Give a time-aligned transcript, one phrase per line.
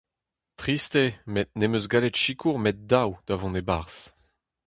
[0.59, 3.99] Trist eo, met ne'm eus gallet sikour 'met daou da vont e-barzh.